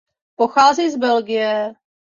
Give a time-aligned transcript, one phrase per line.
[0.35, 1.73] Pochází z Belgie.